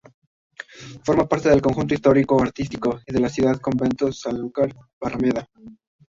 Forma 1.03 1.27
parte 1.27 1.49
del 1.49 1.61
Conjunto 1.61 1.93
histórico-artístico 1.93 3.01
y 3.05 3.13
de 3.13 3.19
la 3.19 3.29
Ciudad-convento 3.29 4.07
de 4.07 4.13
Sanlúcar 4.13 4.73
de 4.73 4.79
Barrameda. 4.99 5.47